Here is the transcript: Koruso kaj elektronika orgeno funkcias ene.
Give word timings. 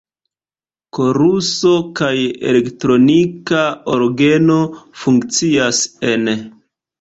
Koruso 0.97 1.73
kaj 1.99 2.09
elektronika 2.53 3.61
orgeno 3.97 4.57
funkcias 5.03 5.85
ene. 6.15 6.37